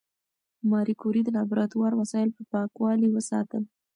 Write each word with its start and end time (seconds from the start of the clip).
ماري 0.71 0.93
کوري 1.01 1.21
د 1.23 1.29
لابراتوار 1.37 1.91
وسایل 2.01 2.29
په 2.37 2.43
پاکوالي 2.51 3.09
وساتل. 3.11 3.63